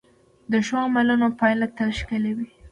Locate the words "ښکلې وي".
1.99-2.47